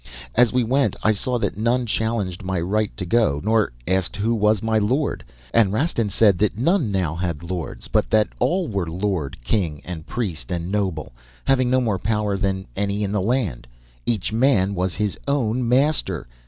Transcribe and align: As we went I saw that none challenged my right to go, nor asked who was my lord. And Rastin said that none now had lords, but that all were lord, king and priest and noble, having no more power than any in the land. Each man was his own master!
As 0.33 0.51
we 0.51 0.63
went 0.63 0.95
I 1.03 1.11
saw 1.11 1.37
that 1.37 1.57
none 1.57 1.85
challenged 1.85 2.41
my 2.41 2.59
right 2.59 2.89
to 2.97 3.05
go, 3.05 3.39
nor 3.43 3.71
asked 3.87 4.15
who 4.15 4.33
was 4.33 4.63
my 4.63 4.79
lord. 4.79 5.23
And 5.53 5.71
Rastin 5.71 6.09
said 6.09 6.39
that 6.39 6.57
none 6.57 6.91
now 6.91 7.13
had 7.13 7.43
lords, 7.43 7.87
but 7.87 8.09
that 8.09 8.27
all 8.39 8.67
were 8.67 8.89
lord, 8.89 9.37
king 9.45 9.79
and 9.85 10.07
priest 10.07 10.51
and 10.51 10.71
noble, 10.71 11.13
having 11.45 11.69
no 11.69 11.79
more 11.79 11.99
power 11.99 12.35
than 12.35 12.65
any 12.75 13.03
in 13.03 13.11
the 13.11 13.21
land. 13.21 13.67
Each 14.07 14.33
man 14.33 14.73
was 14.73 14.95
his 14.95 15.19
own 15.27 15.69
master! 15.69 16.25